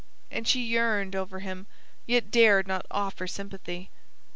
And 0.31 0.47
she 0.47 0.63
yearned 0.65 1.15
over 1.15 1.41
him, 1.41 1.67
yet 2.07 2.31
dared 2.31 2.67
not 2.67 2.87
offer 2.89 3.27
sympathy. 3.27 3.91